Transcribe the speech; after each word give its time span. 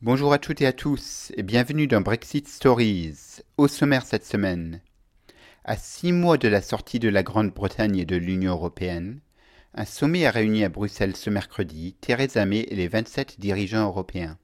Bonjour 0.00 0.32
à 0.32 0.38
toutes 0.38 0.60
et 0.60 0.66
à 0.66 0.72
tous 0.72 1.32
et 1.36 1.42
bienvenue 1.42 1.88
dans 1.88 2.00
Brexit 2.00 2.46
Stories. 2.46 3.40
Au 3.56 3.66
sommaire 3.66 4.06
cette 4.06 4.24
semaine. 4.24 4.80
À 5.64 5.76
six 5.76 6.12
mois 6.12 6.38
de 6.38 6.46
la 6.46 6.62
sortie 6.62 7.00
de 7.00 7.08
la 7.08 7.24
Grande-Bretagne 7.24 7.98
et 7.98 8.04
de 8.04 8.14
l'Union 8.14 8.52
européenne, 8.52 9.18
un 9.74 9.84
sommet 9.84 10.24
a 10.24 10.30
réuni 10.30 10.62
à 10.62 10.68
Bruxelles 10.68 11.16
ce 11.16 11.30
mercredi 11.30 11.96
Theresa 12.00 12.46
May 12.46 12.60
et 12.60 12.76
les 12.76 12.86
27 12.86 13.40
dirigeants 13.40 13.88
européens. 13.88 14.38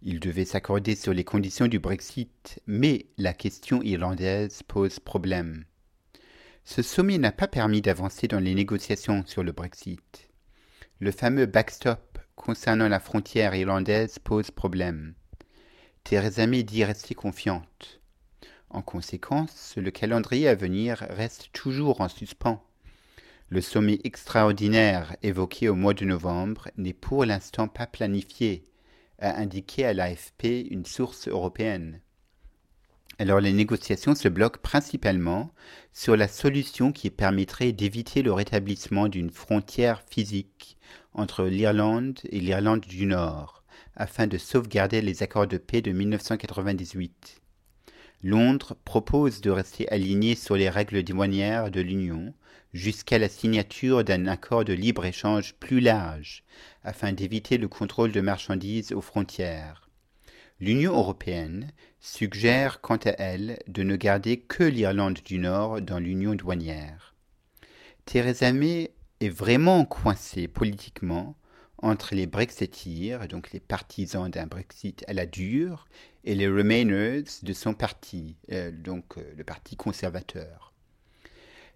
Ils 0.00 0.20
devaient 0.20 0.46
s'accorder 0.46 0.94
sur 0.94 1.12
les 1.12 1.24
conditions 1.24 1.68
du 1.68 1.78
Brexit, 1.78 2.58
mais 2.66 3.04
la 3.18 3.34
question 3.34 3.82
irlandaise 3.82 4.62
pose 4.66 5.00
problème. 5.00 5.66
Ce 6.64 6.80
sommet 6.80 7.18
n'a 7.18 7.30
pas 7.30 7.46
permis 7.46 7.82
d'avancer 7.82 8.26
dans 8.26 8.40
les 8.40 8.54
négociations 8.54 9.22
sur 9.26 9.42
le 9.42 9.52
Brexit. 9.52 10.30
Le 10.98 11.10
fameux 11.10 11.44
backstop 11.44 12.05
concernant 12.36 12.88
la 12.88 13.00
frontière 13.00 13.54
irlandaise 13.56 14.18
pose 14.20 14.52
problème. 14.52 15.14
Theresa 16.04 16.46
May 16.46 16.62
dit 16.62 16.84
rester 16.84 17.14
confiante. 17.14 18.00
En 18.70 18.82
conséquence, 18.82 19.74
le 19.76 19.90
calendrier 19.90 20.46
à 20.46 20.54
venir 20.54 20.98
reste 21.10 21.50
toujours 21.52 22.00
en 22.00 22.08
suspens. 22.08 22.62
Le 23.48 23.60
sommet 23.60 24.00
extraordinaire 24.04 25.16
évoqué 25.22 25.68
au 25.68 25.74
mois 25.74 25.94
de 25.94 26.04
novembre 26.04 26.68
n'est 26.76 26.92
pour 26.92 27.24
l'instant 27.24 27.68
pas 27.68 27.86
planifié, 27.86 28.64
a 29.18 29.36
indiqué 29.36 29.84
à 29.84 29.94
l'AFP 29.94 30.68
une 30.70 30.84
source 30.84 31.28
européenne. 31.28 32.00
Alors 33.18 33.40
les 33.40 33.52
négociations 33.52 34.14
se 34.14 34.28
bloquent 34.28 34.60
principalement 34.60 35.50
sur 35.92 36.16
la 36.16 36.28
solution 36.28 36.92
qui 36.92 37.08
permettrait 37.10 37.72
d'éviter 37.72 38.22
le 38.22 38.32
rétablissement 38.32 39.08
d'une 39.08 39.30
frontière 39.30 40.02
physique 40.10 40.76
entre 41.14 41.44
l'Irlande 41.44 42.20
et 42.30 42.40
l'Irlande 42.40 42.80
du 42.80 43.06
Nord, 43.06 43.64
afin 43.94 44.26
de 44.26 44.36
sauvegarder 44.36 45.00
les 45.00 45.22
accords 45.22 45.46
de 45.46 45.56
paix 45.56 45.80
de 45.80 45.92
1998. 45.92 47.40
Londres 48.22 48.76
propose 48.84 49.40
de 49.40 49.50
rester 49.50 49.88
aligné 49.88 50.34
sur 50.34 50.56
les 50.56 50.68
règles 50.68 51.02
douanières 51.02 51.70
de 51.70 51.80
l'Union 51.80 52.34
jusqu'à 52.74 53.18
la 53.18 53.28
signature 53.28 54.04
d'un 54.04 54.26
accord 54.26 54.64
de 54.64 54.74
libre-échange 54.74 55.54
plus 55.54 55.80
large, 55.80 56.44
afin 56.84 57.12
d'éviter 57.12 57.56
le 57.56 57.68
contrôle 57.68 58.12
de 58.12 58.20
marchandises 58.20 58.92
aux 58.92 59.00
frontières. 59.00 59.88
L'Union 60.60 60.94
européenne 60.94 61.70
suggère 62.06 62.80
quant 62.80 62.98
à 62.98 63.10
elle 63.18 63.58
de 63.66 63.82
ne 63.82 63.96
garder 63.96 64.38
que 64.38 64.62
l'Irlande 64.62 65.18
du 65.24 65.38
Nord 65.38 65.82
dans 65.82 65.98
l'Union 65.98 66.36
douanière. 66.36 67.14
Theresa 68.04 68.52
May 68.52 68.92
est 69.20 69.28
vraiment 69.28 69.84
coincée 69.84 70.46
politiquement 70.46 71.36
entre 71.78 72.14
les 72.14 72.26
Brexiteers, 72.26 73.26
donc 73.28 73.50
les 73.50 73.58
partisans 73.58 74.30
d'un 74.30 74.46
Brexit 74.46 75.04
à 75.08 75.14
la 75.14 75.26
dure, 75.26 75.88
et 76.24 76.36
les 76.36 76.46
Remainers 76.46 77.24
de 77.42 77.52
son 77.52 77.74
parti, 77.74 78.36
euh, 78.52 78.70
donc 78.70 79.18
euh, 79.18 79.34
le 79.36 79.42
parti 79.42 79.74
conservateur. 79.76 80.72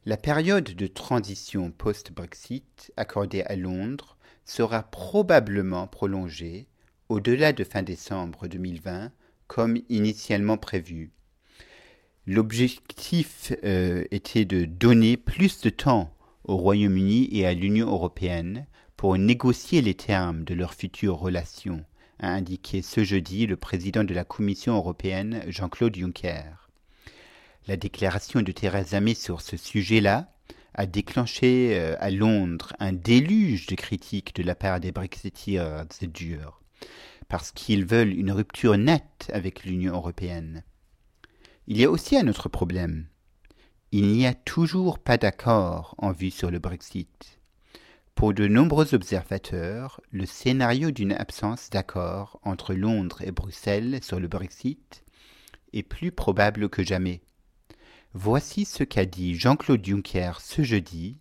La 0.07 0.17
période 0.17 0.65
de 0.65 0.87
transition 0.87 1.73
post-Brexit 1.73 2.93
accordée 2.97 3.43
à 3.43 3.57
Londres 3.57 4.17
sera 4.45 4.85
probablement 4.85 5.89
prolongée 5.89 6.69
au-delà 7.09 7.53
de 7.53 7.65
fin 7.65 7.83
décembre 7.83 8.47
2020 8.47 9.11
comme 9.51 9.83
initialement 9.89 10.59
prévu. 10.59 11.11
L'objectif 12.25 13.53
euh, 13.65 14.05
était 14.13 14.45
de 14.45 14.65
donner 14.65 15.17
plus 15.17 15.61
de 15.63 15.71
temps 15.71 16.15
au 16.45 16.57
Royaume-Uni 16.57 17.29
et 17.33 17.47
à 17.47 17.53
l'Union 17.53 17.89
européenne 17.89 18.69
pour 18.97 19.19
négocier 19.19 19.83
les 19.83 19.95
termes 19.95 20.45
de 20.45 20.55
leurs 20.55 20.75
futures 20.75 21.17
relations, 21.17 21.85
a 22.21 22.29
indiqué 22.29 22.81
ce 22.81 23.03
jeudi 23.03 23.49
le 23.49 23.57
président 23.57 24.05
de 24.05 24.15
la 24.15 24.23
Commission 24.23 24.77
européenne 24.77 25.43
Jean-Claude 25.49 25.97
Juncker. 25.97 26.71
La 27.67 27.77
déclaration 27.77 28.43
de 28.43 28.53
Theresa 28.53 29.01
May 29.01 29.15
sur 29.15 29.41
ce 29.41 29.57
sujet-là 29.57 30.33
a 30.75 30.87
déclenché 30.87 31.77
euh, 31.77 31.97
à 31.99 32.13
Londres 32.13 32.73
un 32.79 32.93
déluge 32.93 33.67
de 33.67 33.75
critiques 33.75 34.33
de 34.37 34.45
la 34.45 34.55
part 34.55 34.79
des 34.79 34.93
Brexiteers 34.93 35.87
durs 36.03 36.61
parce 37.29 37.53
qu'ils 37.53 37.85
veulent 37.85 38.13
une 38.13 38.33
rupture 38.33 38.77
nette 38.77 39.31
avec 39.33 39.65
l'Union 39.65 39.95
européenne. 39.95 40.65
Il 41.67 41.79
y 41.79 41.85
a 41.85 41.91
aussi 41.91 42.17
un 42.17 42.27
autre 42.29 42.49
problème. 42.49 43.07
Il 43.93 44.09
n'y 44.09 44.27
a 44.27 44.35
toujours 44.35 44.99
pas 44.99 45.17
d'accord 45.17 45.95
en 45.99 46.13
vue 46.13 46.31
sur 46.31 46.51
le 46.51 46.59
Brexit. 46.59 47.41
Pour 48.15 48.35
de 48.35 48.47
nombreux 48.47 48.95
observateurs, 48.95 50.01
le 50.11 50.27
scénario 50.27 50.91
d'une 50.91 51.13
absence 51.13 51.71
d'accord 51.71 52.39
entre 52.43 52.75
Londres 52.75 53.23
et 53.23 53.33
Bruxelles 53.33 54.01
sur 54.03 54.21
le 54.21 54.29
Brexit 54.29 55.05
est 55.73 55.83
plus 55.83 56.13
probable 56.13 56.69
que 56.69 56.83
jamais. 56.83 57.23
Voici 58.13 58.65
ce 58.65 58.85
qu'a 58.85 59.07
dit 59.07 59.37
Jean-Claude 59.37 59.85
Juncker 59.85 60.33
ce 60.41 60.63
jeudi 60.63 61.19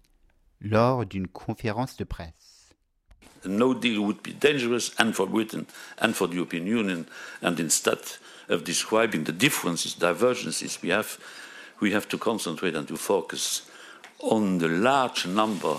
lors 0.60 1.06
d'une 1.06 1.28
conférence 1.28 1.96
de 1.98 2.04
presse. 2.04 2.59
No 3.46 3.74
deal 3.74 4.02
would 4.02 4.22
be 4.24 4.34
dangerous 4.34 4.92
and 4.98 5.16
for 5.16 5.28
Britain 5.28 5.68
and 5.98 6.16
for 6.16 6.28
the 6.28 6.36
European 6.36 6.68
Union. 6.68 7.08
And 7.42 7.60
instead 7.60 8.00
of 8.50 8.64
describing 8.64 9.24
the 9.24 9.32
differences, 9.32 9.94
divergences 9.94 10.82
we 10.82 10.90
have, 10.90 11.18
we 11.80 11.92
have 11.92 12.08
to 12.10 12.18
concentrate 12.18 12.76
and 12.76 12.88
to 12.88 12.98
focus 12.98 13.64
on 14.20 14.58
the 14.58 14.68
large 14.68 15.26
number 15.26 15.78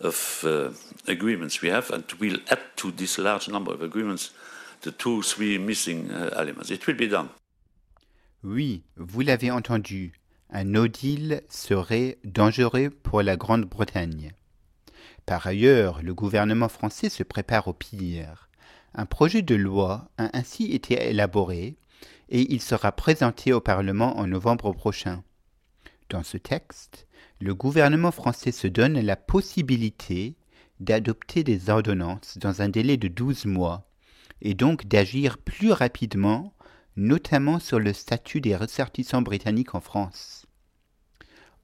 of 0.00 0.44
uh, 0.44 0.70
agreements 1.06 1.62
we 1.62 1.68
have, 1.70 1.90
and 1.90 2.04
we'll 2.20 2.38
add 2.50 2.60
to 2.76 2.90
this 2.90 3.18
large 3.18 3.48
number 3.48 3.72
of 3.72 3.82
agreements 3.82 4.32
the 4.82 4.90
two, 4.90 5.22
three 5.22 5.58
missing 5.58 6.10
uh, 6.10 6.30
elements. 6.36 6.70
It 6.70 6.86
will 6.86 6.96
be 6.96 7.08
done. 7.08 7.28
Oui, 8.44 8.82
vous 8.96 9.22
l'avez 9.22 9.50
entendu, 9.50 10.12
un 10.50 10.64
no 10.64 10.86
deal 10.86 11.42
serait 11.48 12.18
dangereux 12.24 12.90
pour 12.90 13.22
la 13.22 13.36
Grande-Bretagne. 13.36 14.32
Par 15.26 15.44
ailleurs, 15.48 16.02
le 16.02 16.14
gouvernement 16.14 16.68
français 16.68 17.08
se 17.08 17.24
prépare 17.24 17.66
au 17.66 17.72
pire. 17.72 18.48
Un 18.94 19.06
projet 19.06 19.42
de 19.42 19.56
loi 19.56 20.08
a 20.18 20.36
ainsi 20.38 20.66
été 20.72 20.94
élaboré 21.08 21.76
et 22.28 22.52
il 22.52 22.62
sera 22.62 22.92
présenté 22.92 23.52
au 23.52 23.60
Parlement 23.60 24.18
en 24.18 24.28
novembre 24.28 24.72
prochain. 24.72 25.24
Dans 26.10 26.22
ce 26.22 26.36
texte, 26.36 27.08
le 27.40 27.54
gouvernement 27.56 28.12
français 28.12 28.52
se 28.52 28.68
donne 28.68 29.00
la 29.00 29.16
possibilité 29.16 30.36
d'adopter 30.78 31.42
des 31.42 31.70
ordonnances 31.70 32.38
dans 32.38 32.62
un 32.62 32.68
délai 32.68 32.96
de 32.96 33.08
douze 33.08 33.46
mois 33.46 33.90
et 34.42 34.54
donc 34.54 34.86
d'agir 34.86 35.38
plus 35.38 35.72
rapidement, 35.72 36.54
notamment 36.96 37.58
sur 37.58 37.80
le 37.80 37.92
statut 37.92 38.40
des 38.40 38.54
ressortissants 38.54 39.22
britanniques 39.22 39.74
en 39.74 39.80
France. 39.80 40.46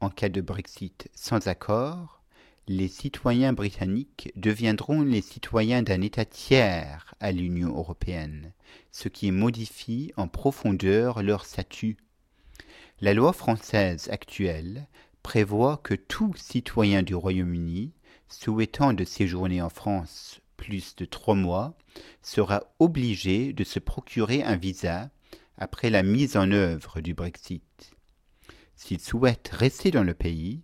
En 0.00 0.10
cas 0.10 0.28
de 0.28 0.40
Brexit 0.40 1.08
sans 1.14 1.46
accord, 1.46 2.21
les 2.68 2.88
citoyens 2.88 3.52
britanniques 3.52 4.32
deviendront 4.36 5.02
les 5.02 5.20
citoyens 5.20 5.82
d'un 5.82 6.00
État 6.00 6.24
tiers 6.24 7.14
à 7.18 7.32
l'Union 7.32 7.76
européenne, 7.76 8.52
ce 8.92 9.08
qui 9.08 9.32
modifie 9.32 10.12
en 10.16 10.28
profondeur 10.28 11.22
leur 11.22 11.44
statut. 11.44 11.96
La 13.00 13.14
loi 13.14 13.32
française 13.32 14.08
actuelle 14.10 14.86
prévoit 15.24 15.78
que 15.82 15.94
tout 15.94 16.34
citoyen 16.36 17.02
du 17.02 17.14
Royaume-Uni 17.16 17.92
souhaitant 18.28 18.92
de 18.92 19.04
séjourner 19.04 19.60
en 19.60 19.68
France 19.68 20.40
plus 20.56 20.94
de 20.94 21.04
trois 21.04 21.34
mois 21.34 21.76
sera 22.22 22.62
obligé 22.78 23.52
de 23.52 23.64
se 23.64 23.80
procurer 23.80 24.44
un 24.44 24.56
visa 24.56 25.10
après 25.58 25.90
la 25.90 26.04
mise 26.04 26.36
en 26.36 26.52
œuvre 26.52 27.00
du 27.00 27.14
Brexit. 27.14 27.92
S'il 28.76 29.00
souhaite 29.00 29.50
rester 29.52 29.90
dans 29.90 30.04
le 30.04 30.14
pays, 30.14 30.62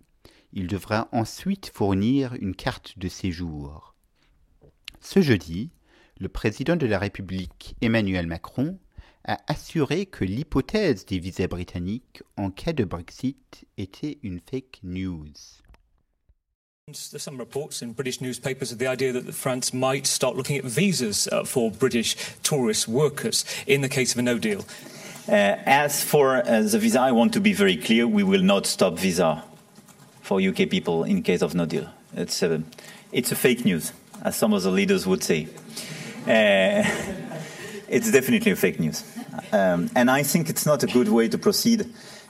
il 0.53 0.67
devra 0.67 1.07
ensuite 1.11 1.71
fournir 1.73 2.33
une 2.39 2.55
carte 2.55 2.97
de 2.97 3.07
séjour. 3.07 3.95
Ce 5.01 5.21
jeudi, 5.21 5.71
le 6.19 6.29
président 6.29 6.75
de 6.75 6.85
la 6.85 6.99
République 6.99 7.75
Emmanuel 7.81 8.27
Macron 8.27 8.77
a 9.25 9.37
assuré 9.47 10.05
que 10.05 10.25
l'hypothèse 10.25 11.05
des 11.05 11.19
visas 11.19 11.47
britanniques 11.47 12.23
en 12.37 12.51
cas 12.51 12.73
de 12.73 12.83
Brexit 12.83 13.65
était 13.77 14.17
une 14.23 14.39
fake 14.39 14.79
news. 14.83 15.61
There's 16.87 17.21
some 17.21 17.37
reports 17.37 17.83
in 17.83 17.91
British 17.91 18.19
newspapers 18.19 18.71
of 18.71 18.79
the 18.79 18.87
idea 18.87 19.13
that 19.13 19.31
France 19.31 19.73
might 19.73 20.07
start 20.07 20.35
looking 20.35 20.57
at 20.57 20.65
visas 20.65 21.27
uh, 21.31 21.43
for 21.43 21.69
British 21.69 22.15
tourist 22.41 22.87
workers 22.87 23.45
in 23.67 23.81
the 23.81 23.89
case 23.89 24.11
of 24.13 24.17
a 24.17 24.23
no 24.23 24.39
deal. 24.39 24.65
Uh, 25.27 25.57
as 25.67 26.03
for 26.03 26.37
uh, 26.37 26.61
the 26.63 26.79
visa, 26.79 26.99
I 26.99 27.11
want 27.11 27.33
to 27.33 27.39
be 27.39 27.53
very 27.53 27.77
clear 27.77 28.07
we 28.07 28.23
will 28.23 28.41
not 28.41 28.65
stop 28.65 28.97
visa 28.97 29.43
for 30.29 30.39
UK 30.39 30.69
people 30.69 31.05
in 31.05 31.23
case 31.23 31.41
of 31.41 31.55
no 31.55 31.65
deal. 31.65 31.89
It's 32.13 32.43
a, 32.43 32.61
it's 33.11 33.31
a 33.31 33.35
fake 33.35 33.65
news, 33.65 33.93
as 34.21 34.35
some 34.35 34.53
of 34.53 34.61
the 34.61 34.69
leaders 34.69 35.07
would 35.07 35.23
say. 35.23 35.47
Uh, 36.27 36.85
it's 37.89 38.11
definitely 38.11 38.51
a 38.51 38.55
fake 38.55 38.79
news. 38.79 39.03
Um, 39.51 39.89
and 39.95 40.11
I 40.11 40.21
think 40.21 40.47
it's 40.51 40.67
not 40.67 40.83
a 40.83 40.87
good 40.87 41.09
way 41.09 41.29
to 41.29 41.39
proceed 41.39 41.79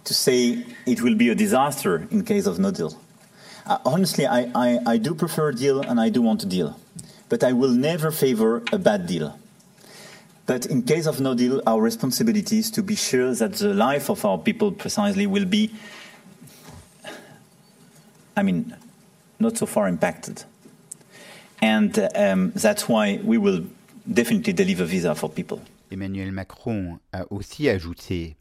to 0.06 0.14
say 0.14 0.66
it 0.86 1.02
will 1.02 1.16
be 1.16 1.28
a 1.28 1.36
disaster 1.36 2.08
in 2.10 2.24
case 2.24 2.46
of 2.46 2.58
no 2.58 2.72
deal. 2.72 2.98
Uh, 3.66 3.80
honestly, 3.86 4.26
I, 4.26 4.50
I, 4.56 4.80
I 4.94 4.98
do 4.98 5.14
prefer 5.14 5.50
a 5.50 5.54
deal 5.54 5.82
and 5.82 6.00
I 6.00 6.08
do 6.08 6.22
want 6.22 6.42
a 6.44 6.46
deal. 6.46 6.80
But 7.28 7.44
I 7.44 7.52
will 7.52 7.74
never 7.90 8.12
favor 8.12 8.64
a 8.72 8.78
bad 8.78 9.08
deal. 9.08 9.38
But 10.46 10.66
in 10.68 10.84
case 10.84 11.06
of 11.06 11.20
no 11.20 11.36
deal, 11.36 11.62
our 11.68 11.82
responsibility 11.82 12.60
is 12.60 12.72
to 12.72 12.82
be 12.82 12.96
sure 12.96 13.36
that 13.36 13.56
the 13.56 13.74
life 13.74 14.10
of 14.10 14.24
our 14.24 14.38
people 14.38 14.72
precisely 14.72 15.28
will 15.28 15.46
be, 15.46 15.70
I 18.40 18.44
mean, 18.44 18.76
not 19.40 19.58
so 19.58 19.66
far 19.66 19.88
impacted. 19.90 20.44
And 21.62 21.92
um, 22.16 22.52
that's 22.56 22.88
why 22.88 23.20
we 23.24 23.38
will 23.38 23.66
definitely 24.06 24.54
deliver 24.54 24.86
visa 24.86 25.14
for 25.14 25.30
people. 25.30 25.60
Emmanuel 25.92 26.32
Macron 26.32 27.00
a 27.12 27.26
aussi 27.32 27.68
ajouté 27.68 28.38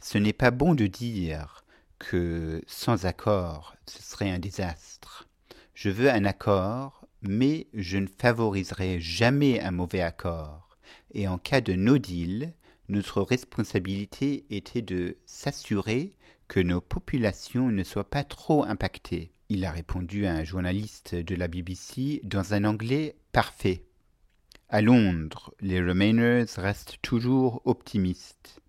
Ce 0.00 0.18
n'est 0.18 0.32
pas 0.32 0.50
bon 0.50 0.74
de 0.74 0.86
dire 0.86 1.64
que 1.98 2.62
sans 2.66 3.06
accord, 3.06 3.74
ce 3.86 4.02
serait 4.02 4.30
un 4.30 4.38
désastre. 4.38 5.28
Je 5.74 5.90
veux 5.90 6.10
un 6.10 6.24
accord, 6.24 7.06
mais 7.22 7.66
je 7.74 7.98
ne 7.98 8.06
favoriserai 8.06 9.00
jamais 9.00 9.60
un 9.60 9.72
mauvais 9.72 10.00
accord. 10.00 10.78
Et 11.12 11.26
en 11.26 11.38
cas 11.38 11.60
de 11.60 11.74
no 11.74 11.98
deal, 11.98 12.54
notre 12.88 13.20
responsabilité 13.22 14.44
était 14.50 14.82
de 14.82 15.16
s'assurer 15.26 16.14
que 16.48 16.60
nos 16.60 16.80
populations 16.80 17.70
ne 17.70 17.84
soient 17.84 18.08
pas 18.08 18.24
trop 18.24 18.64
impactées. 18.64 19.32
Il 19.52 19.64
a 19.64 19.72
répondu 19.72 20.26
à 20.26 20.32
un 20.32 20.44
journaliste 20.44 21.16
de 21.16 21.34
la 21.34 21.48
BBC 21.48 22.20
dans 22.22 22.54
un 22.54 22.62
anglais 22.62 23.16
parfait. 23.32 23.82
À 24.68 24.80
Londres, 24.80 25.52
les 25.60 25.80
Remainers 25.80 26.44
restent 26.56 26.98
toujours 27.02 27.60
optimistes. 27.64 28.60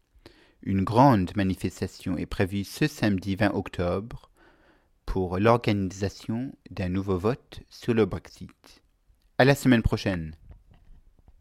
Une 0.64 0.84
grande 0.84 1.36
manifestation 1.36 2.18
est 2.18 2.26
prévue 2.26 2.64
ce 2.64 2.88
samedi 2.88 3.36
20 3.36 3.54
octobre 3.54 4.32
pour 5.06 5.38
l'organisation 5.38 6.52
d'un 6.72 6.90
nouveau 6.90 7.20
vote 7.20 7.60
sur 7.70 7.94
le 7.94 8.08
Brexit. 8.08 8.82
À 9.38 9.46
la 9.46 9.54
semaine 9.54 9.84
prochaine. 9.84 10.36